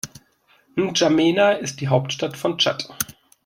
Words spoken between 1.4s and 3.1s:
ist die Hauptstadt von Tschad.